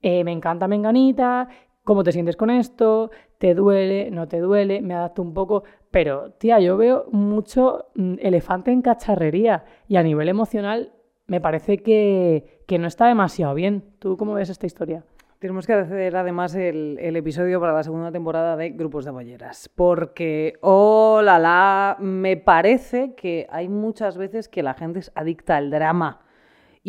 [0.00, 1.46] eh, me encanta Menganita,
[1.84, 3.10] ¿cómo te sientes con esto?
[3.36, 4.10] ¿Te duele?
[4.10, 4.80] ¿No te duele?
[4.80, 5.64] Me adapto un poco.
[5.90, 10.94] Pero, tía, yo veo mucho mm, elefante en cacharrería y a nivel emocional
[11.26, 13.84] me parece que, que no está demasiado bien.
[13.98, 15.04] ¿Tú cómo ves esta historia?
[15.38, 20.54] Tenemos que hacer además el, episodio para la segunda temporada de Grupos de Bolleras, porque,
[20.62, 25.70] oh la la, me parece que hay muchas veces que la gente es adicta al
[25.70, 26.20] drama.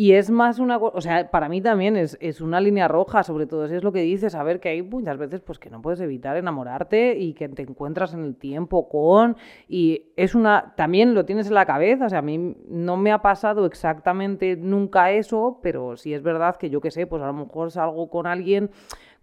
[0.00, 3.48] Y es más una o sea, para mí también es, es, una línea roja, sobre
[3.48, 5.82] todo si es lo que dices, a ver que hay muchas veces pues que no
[5.82, 11.14] puedes evitar enamorarte y que te encuentras en el tiempo con y es una también
[11.14, 15.10] lo tienes en la cabeza, o sea, a mí no me ha pasado exactamente nunca
[15.10, 18.28] eso, pero sí es verdad que yo qué sé, pues a lo mejor salgo con
[18.28, 18.70] alguien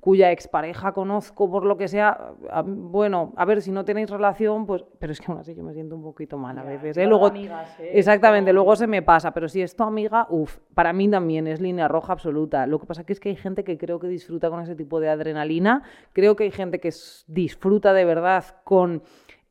[0.06, 4.86] cuya expareja conozco por lo que sea, bueno, a ver, si no tenéis relación, pues,
[5.00, 6.96] pero es que aún así yo me siento un poquito mal a veces.
[6.96, 7.08] ¿eh?
[7.08, 7.50] Luego, ¿eh?
[7.92, 11.60] Exactamente, luego se me pasa, pero si es tu amiga, uff, para mí también es
[11.60, 12.68] línea roja absoluta.
[12.68, 15.00] Lo que pasa que es que hay gente que creo que disfruta con ese tipo
[15.00, 15.82] de adrenalina,
[16.14, 16.94] creo que hay gente que
[17.26, 19.02] disfruta de verdad con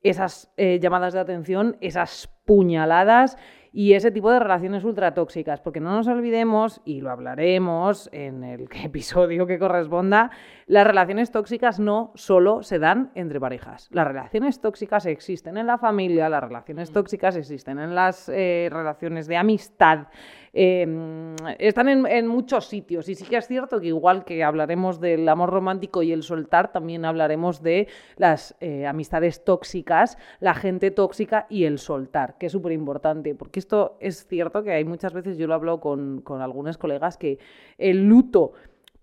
[0.04, 3.36] esas eh, llamadas de atención, esas puñaladas
[3.76, 8.44] y ese tipo de relaciones ultra tóxicas, porque no nos olvidemos, y lo hablaremos en
[8.44, 10.30] el episodio que corresponda,
[10.66, 13.88] las relaciones tóxicas no solo se dan entre parejas.
[13.90, 16.94] Las relaciones tóxicas existen en la familia, las relaciones mm.
[16.94, 20.06] tóxicas existen en las eh, relaciones de amistad,
[20.52, 23.08] em, están en, muchos sitios.
[23.08, 26.70] Y sí que es cierto que igual que hablaremos del amor romántico y el soltar,
[26.70, 32.52] también hablaremos de las eh, amistades tóxicas, la gente tóxica y el soltar, que es
[32.52, 36.42] súper importante, porque esto es cierto que hay muchas veces, yo lo hablo con, con
[36.42, 37.38] algunos colegas, que
[37.78, 38.52] el luto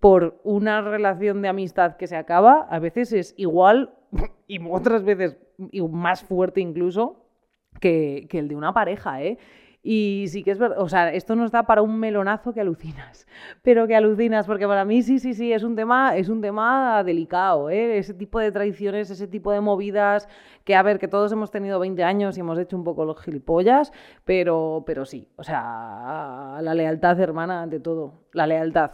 [0.00, 3.94] por una relación de amistad que se acaba, a veces es igual
[4.48, 5.36] y otras veces
[5.90, 7.24] más fuerte incluso
[7.80, 9.38] que, que el de una pareja, ¿eh?
[9.84, 13.26] Y sí que es verdad, o sea, esto nos da para un melonazo que alucinas,
[13.62, 17.02] pero que alucinas, porque para mí sí, sí, sí, es un tema, es un tema
[17.02, 17.98] delicado, ¿eh?
[17.98, 20.28] ese tipo de traiciones, ese tipo de movidas,
[20.62, 23.20] que a ver, que todos hemos tenido 20 años y hemos hecho un poco los
[23.20, 23.92] gilipollas,
[24.24, 28.92] pero, pero sí, o sea, la lealtad, hermana, ante todo, la lealtad.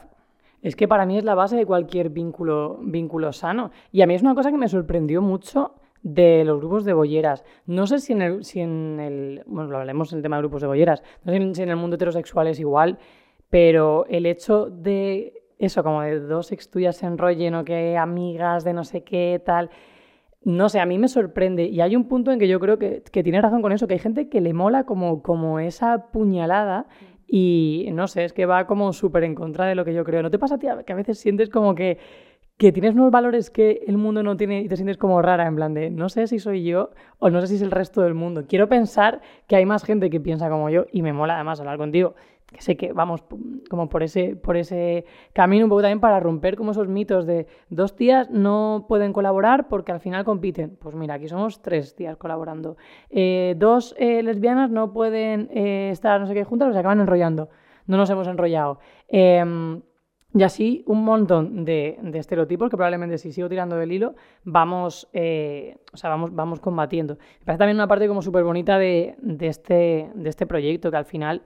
[0.62, 3.70] Es que para mí es la base de cualquier vínculo, vínculo sano.
[3.92, 7.44] Y a mí es una cosa que me sorprendió mucho de los grupos de bolleras.
[7.66, 10.42] No sé si en el, si en el bueno, lo hablemos en el tema de
[10.42, 12.98] grupos de bolleras, no sé si en el mundo heterosexual es igual,
[13.50, 18.64] pero el hecho de eso, como de dos ex tuyas se enrollen o que amigas
[18.64, 19.70] de no sé qué, tal,
[20.44, 21.64] no sé, a mí me sorprende.
[21.64, 23.94] Y hay un punto en que yo creo que, que tiene razón con eso, que
[23.94, 26.86] hay gente que le mola como, como esa puñalada
[27.26, 30.22] y no sé, es que va como súper en contra de lo que yo creo.
[30.22, 31.98] ¿No te pasa, tía, que a veces sientes como que
[32.58, 35.54] que tienes unos valores que el mundo no tiene y te sientes como rara, en
[35.54, 36.90] plan de no sé si soy yo
[37.20, 38.44] o no sé si es el resto del mundo.
[38.48, 41.78] Quiero pensar que hay más gente que piensa como yo y me mola además hablar
[41.78, 42.14] contigo.
[42.46, 43.22] Que sé que vamos
[43.68, 47.46] como por ese, por ese camino un poco también para romper como esos mitos de
[47.68, 50.76] dos tías no pueden colaborar porque al final compiten.
[50.80, 52.76] Pues mira, aquí somos tres tías colaborando.
[53.10, 57.50] Eh, dos eh, lesbianas no pueden eh, estar no sé qué juntas, se acaban enrollando.
[57.86, 58.80] No nos hemos enrollado.
[60.34, 64.14] Y así un montón de, estereotipos que probablemente si sigo tirando del hilo
[64.44, 67.14] vamos, eh, o sea, vamos, vamos combatiendo.
[67.40, 71.06] Me parece también una parte como súper bonita de, este, de este proyecto que al
[71.06, 71.42] final,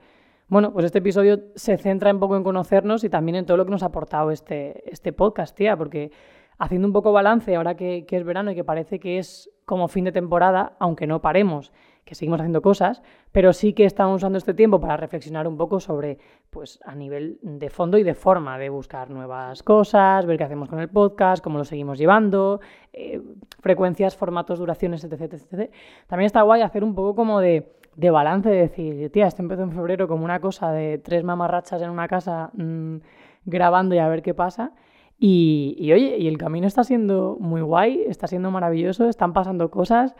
[0.49, 3.65] bueno, pues este episodio se centra un poco en conocernos y también en todo lo
[3.65, 6.11] que nos ha aportado este, este podcast, tía, porque
[6.57, 9.87] haciendo un poco balance ahora que, que es verano y que parece que es como
[9.87, 11.71] fin de temporada, aunque no paremos
[12.05, 15.79] que seguimos haciendo cosas, pero sí que estamos usando este tiempo para reflexionar un poco
[15.79, 16.17] sobre,
[16.49, 20.69] pues a nivel de fondo y de forma, de buscar nuevas cosas, ver qué hacemos
[20.69, 22.59] con el podcast, cómo lo seguimos llevando,
[22.91, 23.21] eh,
[23.61, 25.71] frecuencias, formatos, duraciones, etc, etc,
[26.07, 29.63] También está guay hacer un poco como de, de balance, de decir, tía, esto empezó
[29.63, 32.97] en febrero como una cosa de tres mamarrachas en una casa mm,
[33.45, 34.73] grabando y a ver qué pasa.
[35.17, 39.71] Y, y, oye, y el camino está siendo muy guay, está siendo maravilloso, están pasando
[39.71, 40.15] cosas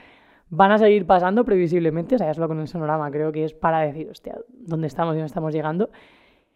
[0.56, 3.54] van a seguir pasando previsiblemente, o sea, ya solo con el sonorama creo que es
[3.56, 5.90] para decir, hostia, ¿dónde estamos y dónde estamos llegando?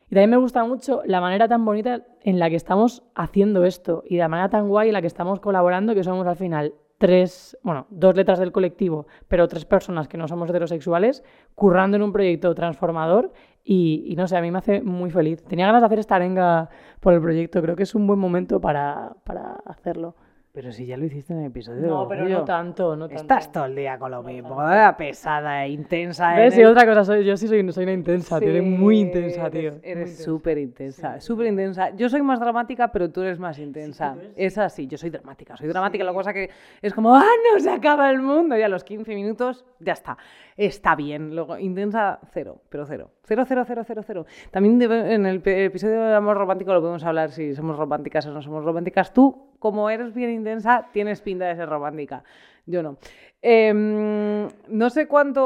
[0.05, 4.03] Y también me gusta mucho la manera tan bonita en la que estamos haciendo esto
[4.07, 7.57] y la manera tan guay en la que estamos colaborando, que somos al final tres,
[7.63, 11.23] bueno, dos letras del colectivo, pero tres personas que no somos heterosexuales,
[11.55, 13.33] currando en un proyecto transformador
[13.63, 15.43] Y, no sé, a mí me hace muy feliz.
[15.43, 18.61] Tenía ganas de hacer esta arenga por el proyecto, creo que es un buen momento
[18.61, 20.15] para, para hacerlo.
[20.57, 21.85] Pero si ya lo hiciste en el episodio.
[21.85, 23.21] No, pero no tanto, no tanto.
[23.21, 24.57] Estás todo el día con lo mismo,
[24.97, 26.33] pesada e intensa.
[26.33, 26.57] ¿Ves?
[26.57, 29.73] Y otra cosa, soy, yo sí soy, soy una intensa, tío, eres muy intensa, tío.
[29.83, 31.95] Eres súper intensa, súper intensa.
[31.95, 34.15] Yo soy más dramática, pero tú eres más intensa.
[34.35, 36.03] es así, yo soy dramática, soy dramática.
[36.03, 36.49] La cosa que
[36.81, 37.21] es como, ¡ah,
[37.53, 38.57] no se acaba el mundo!
[38.57, 40.17] Y a los 15 minutos, ya está.
[40.55, 41.35] Está bien.
[41.35, 43.11] Luego, intensa, cero, pero cero.
[43.25, 44.25] Cero, cero, cero, cero, cero.
[44.49, 48.41] También en el episodio del amor romántico lo podemos hablar si somos románticas o no
[48.41, 49.13] somos románticas.
[49.13, 52.23] Tú como eres bien intensa, tienes pinta de ser romántica.
[52.65, 52.97] Yo no.
[53.41, 55.43] Em, no sé cuánto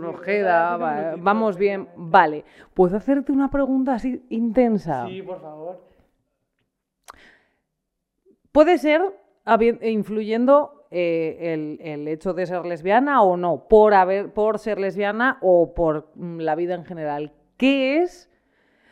[0.00, 0.76] nos queda.
[1.16, 1.88] vamos bien.
[1.96, 2.44] Vale.
[2.74, 5.06] ¿Puedo hacerte una pregunta así intensa?
[5.06, 5.80] Sí, por favor.
[8.50, 9.02] Puede ser
[9.82, 15.72] influyendo eh, el, hecho de ser lesbiana o no, por, haber, por ser lesbiana o
[15.72, 17.32] por mm, la vida en general.
[17.56, 18.30] ¿Qué es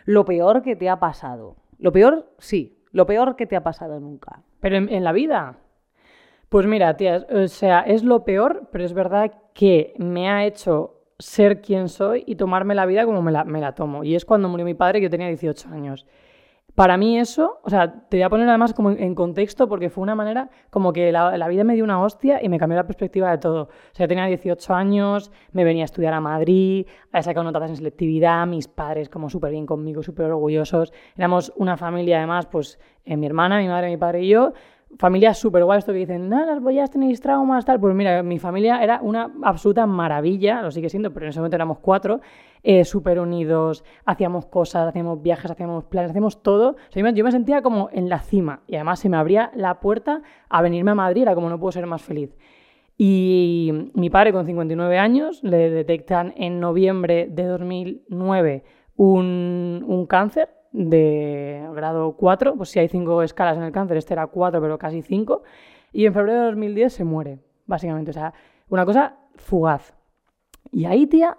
[0.07, 1.57] lo peor que te ha pasado?
[1.79, 4.43] Lo peor, sí, lo peor que te ha pasado nunca.
[4.61, 5.59] Pero en, la vida.
[6.49, 10.97] Pues mira, tía, o sea, es lo peor, pero es verdad que me ha hecho
[11.19, 14.05] ser quien soy y tomarme la vida como me la, tomo.
[14.05, 16.07] Y es cuando murió mi padre, yo tenía 18 años.
[16.75, 20.03] Para mí eso, o sea, te voy a poner además como en contexto porque fue
[20.03, 23.31] una manera como que la, vida me dio una hostia y me cambió la perspectiva
[23.31, 23.65] de todo.
[23.65, 27.77] O sea, tenía 18 años, me venía a estudiar a Madrid, había sacado notas en
[27.77, 30.93] selectividad, mis padres como súper bien conmigo, súper orgullosos.
[31.17, 34.53] Éramos una familia además, pues eh, mi hermana, mi madre, mi padre y yo,
[34.99, 37.81] familia súper guay, esto que dicen, no, las boyas tenéis traumas, tal.
[37.81, 41.57] Pues mira, mi familia era una absoluta maravilla, lo sigue siendo, pero en ese momento
[41.57, 42.21] éramos cuatro,
[42.63, 46.77] eh, súper unidos, hacíamos cosas, hacíamos viajes, hacíamos planes, hacíamos todo.
[46.95, 50.63] yo, me, sentía como en la cima y además se me abría la puerta a
[50.63, 52.37] venirme a Madrid, era como no puedo ser más feliz.
[52.99, 58.65] Y mi padre con 59 años le detectan en noviembre de 2009
[58.97, 64.15] un, un cáncer de grado 4, pues si hay cinco escalas en el cáncer, este
[64.15, 65.43] era 4, pero casi 5,
[65.93, 68.33] y en febrero de 2010 se muere, básicamente, o sea,
[68.69, 69.95] una cosa fugaz.
[70.71, 71.37] Y ahí, tía,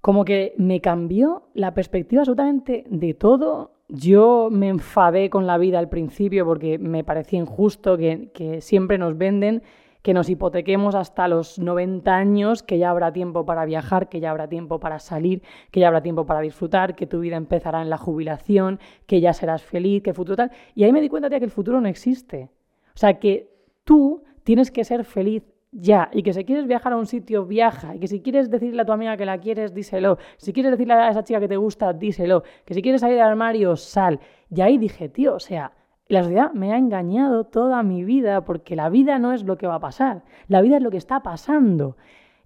[0.00, 3.72] como que me cambió la perspectiva absolutamente de todo.
[3.88, 9.16] Yo me enfadé con la vida al principio porque me parecía injusto que siempre nos
[9.18, 9.62] venden
[10.02, 14.30] que nos hipotequemos hasta los 90 años, que ya habrá tiempo para viajar, que ya
[14.30, 17.90] habrá tiempo para salir, que ya habrá tiempo para disfrutar, que tu vida empezará en
[17.90, 20.52] la jubilación, que ya serás feliz, que futuro tal.
[20.74, 22.50] Y ahí me di cuenta, tía, que el futuro no existe.
[22.94, 23.50] O sea, que
[23.84, 27.94] tú tienes que ser feliz ya, y que si quieres viajar a un sitio, viaja,
[27.94, 30.94] y que si quieres decirle a tu amiga que la quieres, díselo, si quieres decirle
[30.94, 34.18] a esa chica que te gusta, díselo, que si quieres salir del armario, sal.
[34.50, 35.72] Y ahí dije, tío, o sea,
[36.08, 39.66] la sociedad me ha engañado toda mi vida porque la vida no es lo que
[39.66, 41.96] va a pasar, la vida es lo que está pasando.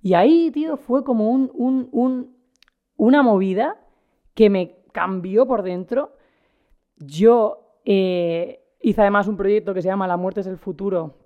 [0.00, 2.34] Y ahí, tío, fue como un,
[2.96, 3.76] una movida
[4.34, 6.16] que me cambió por dentro.
[6.96, 11.21] Yo eh, hice además un proyecto que se llama La muerte es el futuro,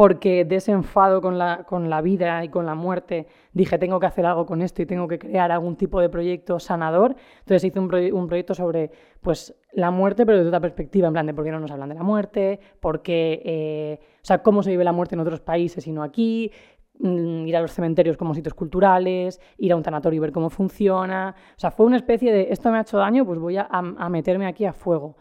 [0.00, 4.24] porque desenfado con la, con la vida y con la muerte, dije, tengo que hacer
[4.24, 7.16] algo con esto y tengo que crear algún tipo de proyecto sanador.
[7.40, 11.34] Entonces hice un, proyecto sobre pues, la muerte, pero desde otra perspectiva, en plan de
[11.34, 14.70] por qué no nos hablan de la muerte, por qué, eh, o sea, cómo se
[14.70, 16.50] vive la muerte en otros países y no aquí,
[16.98, 20.48] mm, ir a los cementerios como sitios culturales, ir a un tanatorio y ver cómo
[20.48, 21.34] funciona.
[21.58, 24.08] O sea, fue una especie de, esto me ha hecho daño, pues voy a, a
[24.08, 25.18] meterme aquí a fuego.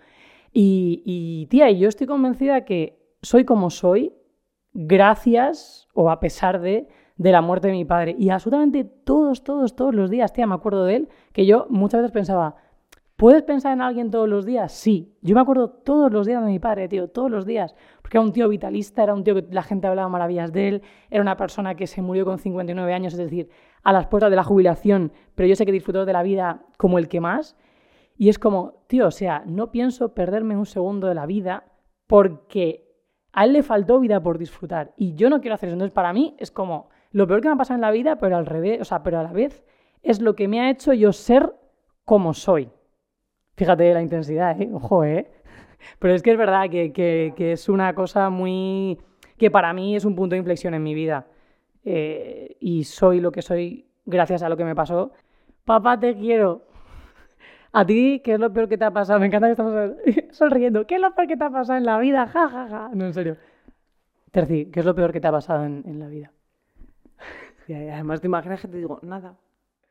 [0.54, 4.14] Y, y, tía, yo estoy convencida que soy como soy
[4.74, 8.16] gracias o a pesar de, de la muerte de mi padre.
[8.18, 12.02] Y absolutamente todos, todos, todos los días, tía, me acuerdo de él, que yo muchas
[12.02, 12.56] veces pensaba,
[13.18, 14.72] ¿puedes pensar en alguien todos los días?
[14.72, 15.14] Sí.
[15.22, 17.76] Yo me acuerdo todos los días de mi padre, tío, todos los días.
[18.02, 20.82] Porque era un tío vitalista, era un tío que la gente hablaba maravillas de él,
[21.10, 23.50] era una persona que se murió con 59 años, es decir,
[23.84, 26.98] a las puertas de la jubilación, pero yo sé que disfrutó de la vida como
[26.98, 27.58] el que más.
[28.18, 31.66] Y es como, tío, o sea, no pienso perderme un segundo de la vida
[32.08, 32.89] porque
[33.40, 35.76] a él le faltó vida por disfrutar y yo no quiero hacer eso.
[35.76, 38.36] Entonces, para mí es como lo peor que me ha pasado en la vida, pero
[38.36, 39.64] al revés, o sea, pero a la vez
[40.04, 41.54] es lo que me ha hecho yo ser
[42.04, 42.70] como soy.
[43.56, 44.70] Fíjate la intensidad, ¿eh?
[44.74, 45.32] Ojo, ¿eh?
[46.00, 48.98] Pero es que es verdad que, que, es una cosa muy...
[49.38, 51.28] que para mí es un punto de inflexión en mi vida.
[51.86, 55.14] Eh, y soy lo que soy gracias a lo que me pasó.
[55.64, 56.66] Papá, te quiero.
[57.72, 59.20] A ti, ¿qué es lo peor que te ha pasado?
[59.20, 59.92] Me encanta que estamos
[60.32, 60.88] sonriendo.
[60.88, 62.28] ¿Qué es lo peor que te ha pasado en la vida?
[62.28, 62.90] Ja, ja, ja.
[62.94, 63.38] No, en serio.
[64.32, 66.32] Terci, ¿qué es lo peor que te ha pasado en, la vida?
[67.68, 69.36] Y además te imaginas que te digo, nada.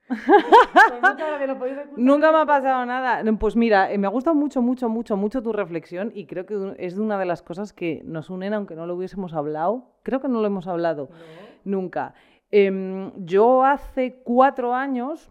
[1.97, 3.23] Nunca me ha pasado nada.
[3.38, 6.75] Pues mira, eh, me ha gustado mucho, mucho, mucho, mucho tu reflexión y creo que
[6.79, 9.93] es una de las cosas que nos unen, aunque no lo hubiésemos hablado.
[10.03, 11.11] Creo que no lo hemos hablado
[11.64, 12.14] nunca.
[12.51, 15.31] Em, yo hace cuatro años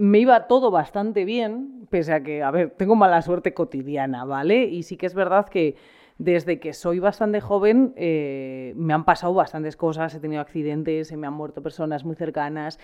[0.00, 4.64] me iba todo bastante bien, pese a que, a ver, tengo mala suerte cotidiana, ¿vale?
[4.64, 5.76] Y sí que es verdad que
[6.16, 11.18] desde que soy bastante joven eh, me han pasado bastantes cosas, he tenido accidentes, se
[11.18, 12.78] me han muerto personas muy cercanas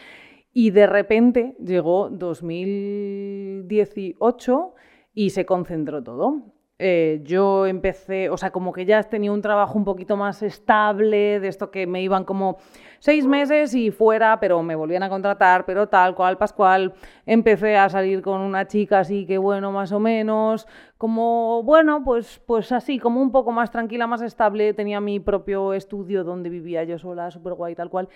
[0.52, 4.74] y de repente llegó 2018
[5.14, 6.42] y se concentró todo.
[6.78, 11.40] Eh, yo empecé, o sea, como que ya tenía un trabajo un poquito más estable,
[11.40, 12.58] de esto que me iban como
[12.98, 16.92] seis meses y fuera, pero me volvían a contratar, pero tal cual, Pascual.
[17.24, 20.66] Empecé a salir con una chica así que, bueno, más o menos,
[20.98, 24.74] como, bueno, pues, pues así, como un poco más tranquila, más estable.
[24.74, 28.08] Tenía mi propio estudio donde vivía yo sola, súper guay, tal cual.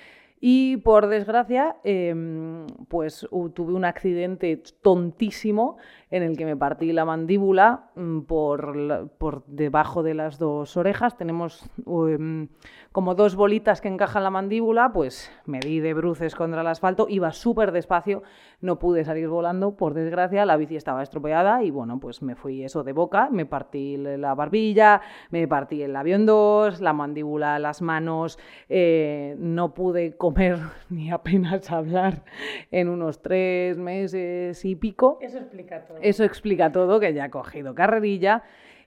[0.42, 5.76] Y por desgracia, em, pues tuve un accidente tontísimo
[6.10, 11.18] en el que me partí la mandíbula mm, por, por debajo de las dos orejas.
[11.18, 12.48] Tenemos em,
[12.92, 17.06] como dos bolitas que encajan la mandíbula, pues me di de bruces contra el asfalto,
[17.08, 18.22] iba súper despacio,
[18.60, 22.64] no pude salir volando, por desgracia, la bici estaba estropeada y bueno, pues me fui
[22.64, 27.80] eso de boca, me partí la barbilla, me partí el avión 2, la mandíbula, las
[27.80, 30.16] manos, eh, no pude
[30.90, 32.24] ni apenas hablar
[32.70, 35.18] en unos tres meses y pico.
[35.20, 35.98] Eso explica todo.
[36.00, 38.42] Eso explica todo, que ya he cogido carrerilla.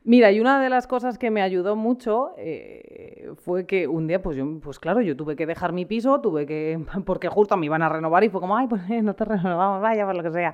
[0.06, 4.22] Mira, y una de las cosas que me ayudó mucho eh, fue que un día,
[4.22, 7.68] pues yo, pues claro, yo tuve que dejar mi piso, tuve que, porque justo me
[7.68, 10.24] iban a renovar y fue como, ay, pues eh, no te renovamos, vaya, por lo
[10.24, 10.54] que sea.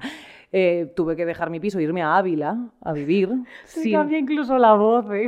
[0.52, 3.30] Eh, tuve que dejar mi piso, irme a Ávila a vivir.
[3.66, 3.94] Sí, sin...
[3.94, 5.28] cambia incluso la voz, ¿eh?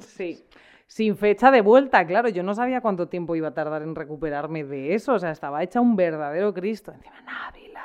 [0.00, 0.44] Sí.
[0.92, 4.62] Sin fecha de vuelta, claro, yo no sabía cuánto tiempo iba a tardar en recuperarme
[4.62, 6.92] de eso, o sea, estaba hecha un verdadero Cristo.
[6.92, 7.80] Encima en Ávila,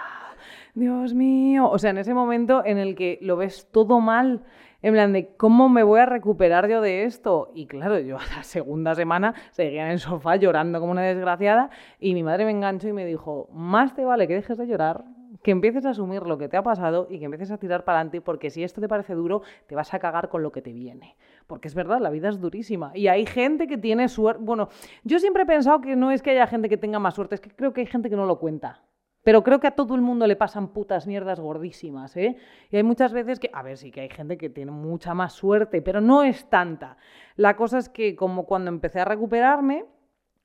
[0.73, 1.69] Dios mío.
[1.69, 4.43] O sea, en ese momento en el que lo ves todo mal,
[4.81, 7.49] en plan de cómo me voy a recuperar yo de esto.
[7.55, 11.69] Y claro, yo a la segunda semana seguía en el sofá llorando como una desgraciada
[12.01, 15.05] y mi madre me enganchó y me dijo, más te vale que dejes de llorar,
[15.47, 17.99] que empieces a asumir lo que te ha pasado y que empieces a tirar para
[17.99, 20.73] adelante, porque si esto te parece duro, te vas a cagar con lo que te
[20.73, 21.15] viene.
[21.47, 22.91] Porque es verdad, la vida es durísima.
[22.93, 24.43] Y hay gente que tiene suerte.
[24.43, 24.67] Bueno,
[25.05, 27.39] yo siempre he pensado que no es que haya gente que tenga más suerte, es
[27.39, 28.81] que creo que hay gente que no lo cuenta.
[29.23, 32.35] Pero creo que a todo el mundo le pasan putas mierdas gordísimas, ¿eh?
[32.69, 35.31] Y hay muchas veces que, a ver, sí que hay gente que tiene mucha más
[35.31, 36.97] suerte, pero no es tanta.
[37.37, 39.85] La cosa es que como cuando empecé a recuperarme,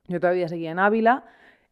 [0.07, 1.25] yo todavía seguía en Ávila,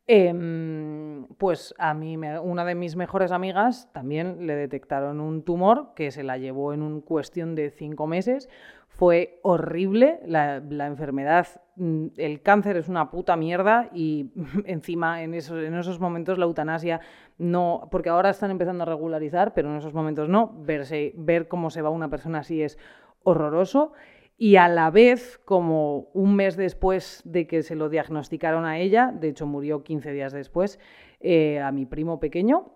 [0.08, 6.12] em, pues a mí, una de mis mejores amigas también le detectaron un tumor que
[6.12, 8.50] se la llevó en un cuestión de cinco meses.
[8.88, 11.48] Fue horrible la, enfermedad.
[11.76, 14.32] Mm, el cáncer es una puta mierda y
[14.66, 17.00] encima en esos, en esos momentos la eutanasia
[17.38, 20.54] no, porque ahora están empezando a regularizar, pero en esos momentos no.
[20.60, 22.78] Verse, ver cómo se va una persona así es
[23.24, 23.94] horroroso.
[24.44, 29.14] Y a la vez, como un mes después de que se lo diagnosticaron a ella,
[29.14, 30.80] de hecho murió 15 días después,
[31.20, 32.74] eh, a mi primo pequeño,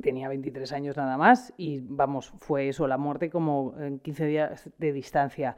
[0.00, 4.70] tenía 23 años nada más y vamos, fue eso, la muerte como en 15 días
[4.78, 5.56] de distancia.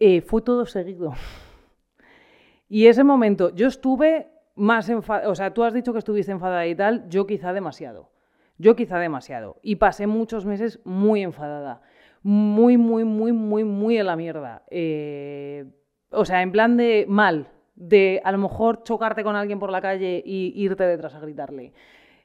[0.00, 1.12] Eh, fue todo seguido.
[2.68, 6.66] Y ese momento, yo estuve más enfadada, o sea, tú has dicho que estuviste enfadada
[6.66, 8.10] y tal, yo quizá demasiado.
[8.58, 9.60] Yo quizá demasiado.
[9.62, 11.80] Y pasé muchos meses muy enfadada.
[12.22, 14.62] Muy, muy, muy, muy, muy en la mierda.
[14.70, 15.64] Eh,
[16.10, 19.80] o sea, en plan de mal, de a lo mejor chocarte con alguien por la
[19.80, 21.72] calle y irte detrás a gritarle.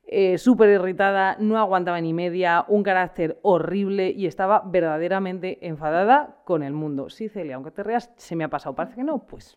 [0.05, 6.61] Eh, súper irritada, no aguantaba ni media, un carácter horrible y estaba verdaderamente enfadada con
[6.61, 7.09] el mundo.
[7.09, 8.75] Sí, Celia, aunque te reas, se me ha pasado.
[8.75, 9.55] Parece que no, pues...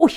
[0.00, 0.12] Uy,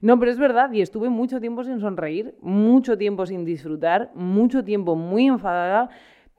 [0.00, 4.64] no, pero es verdad, y estuve mucho tiempo sin sonreír, mucho tiempo sin disfrutar, mucho
[4.64, 5.88] tiempo muy enfadada,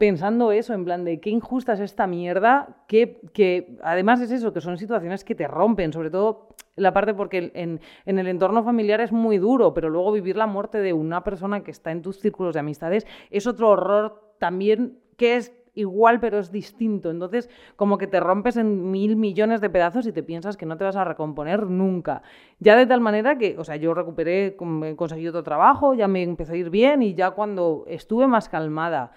[0.02, 4.52] pensando eso, en plan de qué injusta es esta mierda, que, que además es eso,
[4.52, 8.64] que son situaciones que te rompen, sobre todo la parte porque en, en, el entorno
[8.64, 12.02] familiar es muy duro, pero luego vivir la muerte de una persona que está en
[12.02, 17.12] tus círculos de amistades es otro horror también que es igual pero es distinto.
[17.12, 20.78] Entonces, como que te rompes en mil millones de pedazos y te piensas que no
[20.78, 22.24] te vas a recomponer nunca.
[22.58, 26.24] Ya de tal manera que, o sea, yo recuperé, he conseguido otro trabajo, ya me
[26.24, 29.12] empezó a ir bien y ya cuando estuve más calmada,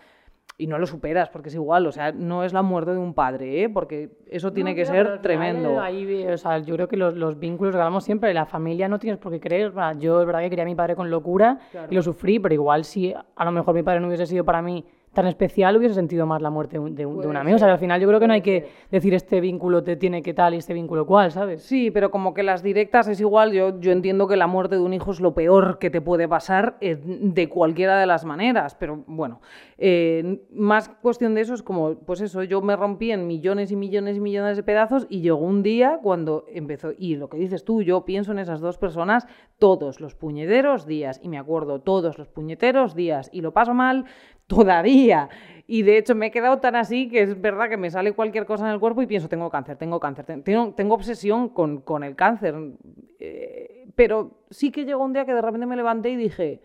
[0.57, 3.13] y no lo superas porque es igual, o sea, no es la muerte de un
[3.13, 3.69] padre, ¿eh?
[3.69, 5.81] porque eso tiene que ser tremendo.
[5.81, 8.99] Ahí, o sea, yo creo que los, los vínculos que hablamos siempre, la familia no
[8.99, 9.73] tienes por qué creer.
[9.99, 11.59] Yo es verdad que quería a mi padre con locura
[11.91, 14.63] y lo sufrí, pero igual si a lo mejor mi padre no hubiese sido para
[14.63, 14.85] mí
[15.15, 17.57] tan especial hubiese sentido más la muerte de un, de un amigo.
[17.57, 20.23] O sea, al final yo creo que no hay que decir este vínculo te tiene
[20.23, 21.62] que tal y este vínculo cual, ¿sabes?
[21.62, 23.53] Sí, pero como que las directas es igual.
[23.53, 26.29] Yo, yo entiendo que la muerte de un hijo es lo peor que te puede
[26.29, 28.75] pasar eh, de cualquiera de las maneras.
[28.75, 29.41] Pero bueno,
[29.79, 33.77] eh, más cuestión de eso es como, pues eso, yo me rompí en millones y
[33.77, 37.65] millones y millones de pedazos y llegó un día cuando empezó, y lo que dices
[37.65, 39.27] tú, yo pienso en esas dos personas
[39.59, 44.05] todos los puñeteros días, y me acuerdo todos los puñeteros días, y lo paso mal
[44.47, 45.04] todavía.
[45.67, 48.45] Y de hecho me he quedado tan así que es verdad que me sale cualquier
[48.45, 52.15] cosa en el cuerpo y pienso, tengo cáncer, tengo cáncer, tengo, obsesión con, con el
[52.17, 52.55] cáncer.
[53.19, 56.61] Eh, pero sí que llegó un día que de repente me levanté y dije,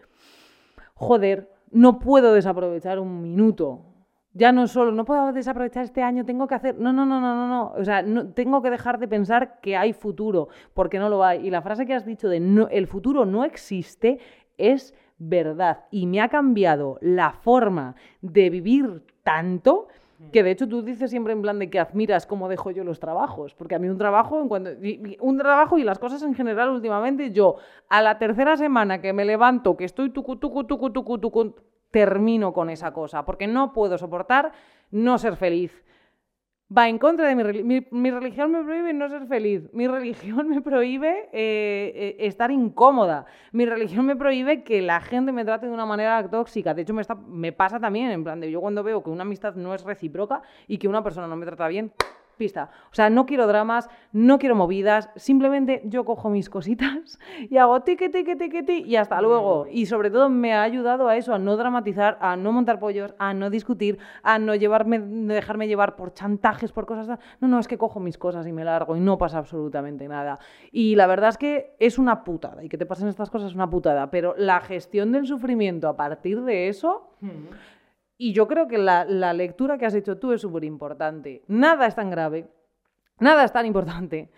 [0.96, 3.86] joder, no puedo desaprovechar un minuto.
[4.34, 6.78] Ya no solo, no puedo desaprovechar este año, tengo que hacer.
[6.78, 7.74] No, no, no, no, no, no.
[7.78, 8.04] O sea,
[8.36, 11.48] tengo que dejar de pensar que hay futuro, porque no lo hay.
[11.48, 14.20] Y la frase que has dicho de no, el futuro no existe
[14.58, 15.86] es verdad.
[15.92, 19.88] Y me ha cambiado la forma de vivir tanto
[20.34, 23.00] que de hecho tú dices siempre en plan de que admiras cómo dejo yo los
[23.00, 24.72] trabajos, porque a mí un trabajo, en cuanto,
[25.22, 27.56] un trabajo y las cosas en general últimamente, yo
[27.88, 31.56] a la tercera semana que me levanto, que estoy tucu, tucu, tucu, tucu, tucu,
[31.90, 34.52] termino con esa cosa, porque no puedo soportar
[34.92, 35.84] no ser feliz
[36.76, 37.86] va en contra de mi religión.
[37.92, 39.70] Mi, religión me prohíbe no ser feliz.
[39.74, 43.26] Mi religión me prohíbe eh, eh, estar incómoda.
[43.52, 46.74] Mi religión me prohíbe que la gente me trate de una manera tóxica.
[46.74, 49.56] De hecho, me, me pasa también, en plan de yo cuando veo que una amistad
[49.56, 51.92] no es recíproca y que una persona no me trata bien,
[52.40, 52.72] pista.
[52.92, 57.20] O sea, no quiero dramas, no quiero movidas, simplemente yo cojo mis cositas
[57.52, 59.68] y hago tiqui, tiqui, tiqui, tiqui y hasta luego.
[59.70, 63.14] Y sobre todo me ha ayudado a eso, a no dramatizar, a no montar pollos,
[63.20, 67.20] a no discutir, a no llevarme, dejarme llevar por chantajes, por cosas.
[67.40, 70.40] No, no, es que cojo mis cosas y me largo y no pasa absolutamente nada.
[70.72, 73.56] Y la verdad es que es una putada y que te pasen estas cosas es
[73.56, 77.06] una putada, pero la gestión del sufrimiento a partir de eso...
[78.22, 81.42] Y yo creo que la, lectura que has hecho tú es súper importante.
[81.48, 82.50] Nada es tan grave,
[83.18, 84.30] nada es tan importante.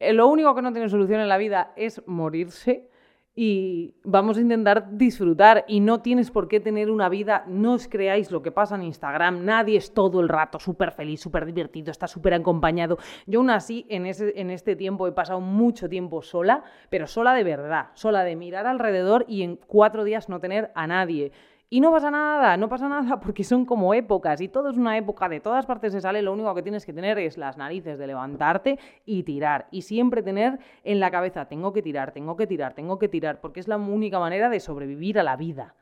[0.00, 2.90] Eh, lo único que no tiene solución en la vida es morirse
[3.36, 7.86] y vamos a intentar disfrutar y no tienes por qué tener una vida, no os
[7.86, 11.92] creáis lo que pasa en Instagram, nadie es todo el rato súper feliz, súper divertido,
[11.92, 12.98] está súper acompañado.
[13.24, 17.90] Yo aún así en, este tiempo he pasado mucho tiempo sola, pero sola de verdad,
[17.94, 21.30] sola de mirar alrededor y en cuatro días no tener a nadie.
[21.70, 24.96] Y no pasa nada, no pasa nada porque son como épocas y todo es una
[24.96, 27.98] época, de todas partes se sale, lo único que tienes que tener es las narices
[27.98, 29.66] de levantarte y tirar.
[29.70, 33.40] Y siempre tener en la cabeza, tengo que tirar, tengo que tirar, tengo que tirar,
[33.40, 35.74] porque es la única manera de sobrevivir a la vida.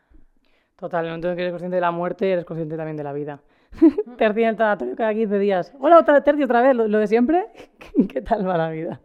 [0.75, 3.41] Total, no tengo que eres consciente de la muerte, eres consciente también de la vida.
[4.19, 5.73] tercio en el cada 15 días.
[5.79, 7.47] Hola, otra tercio otra vez, lo, lo de siempre.
[8.09, 9.01] ¿Qué tal va la vida?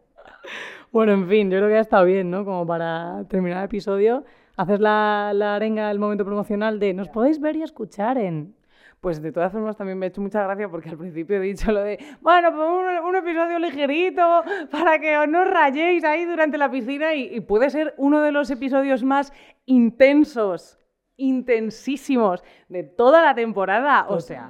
[0.92, 2.44] bueno, en fin, yo creo que ha estado bien, ¿no?
[2.44, 4.26] Como para terminar el episodio
[4.58, 8.54] haces la, la arenga del momento promocional de nos podéis ver y escuchar en
[9.02, 11.72] pues de todas formas también me ha hecho mucha gracia porque al principio he dicho
[11.72, 16.70] lo de, bueno, pues un, episodio ligerito para que os no rayéis ahí durante la
[16.70, 19.34] piscina y, puede ser uno de los episodios más
[19.66, 20.78] intensos
[21.18, 24.06] intensísimos de toda la temporada.
[24.10, 24.50] O sea,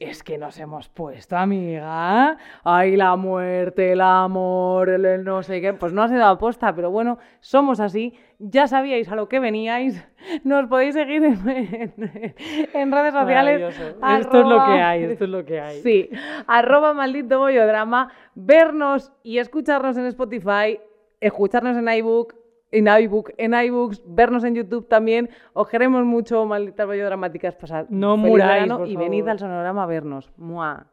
[0.00, 2.36] es que nos hemos puesto, amiga.
[2.64, 5.74] Ay, la muerte, el amor, el, no sé qué.
[5.74, 8.14] Pues no ha sido aposta, pero bueno, somos así.
[8.38, 10.02] Ya sabíais a lo que veníais.
[10.44, 13.78] Nos podéis seguir en, redes sociales.
[14.18, 15.80] esto es lo que hay, esto es lo que hay.
[15.82, 16.10] Sí,
[16.46, 20.80] arroba maldito bollodrama, vernos y escucharnos en Spotify,
[21.20, 22.34] escucharnos en iBook,
[22.78, 25.30] en iBook, en iBooks, vernos en YouTube también.
[25.54, 27.86] Os queremos mucho, malditas dramáticas pasad.
[27.88, 30.30] No muráis, y venid al sonorama a vernos.
[30.36, 30.86] Mua.